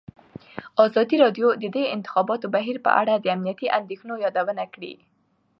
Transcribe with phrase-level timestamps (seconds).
[0.85, 4.93] ازادي راډیو د د انتخاباتو بهیر په اړه د امنیتي اندېښنو یادونه کړې.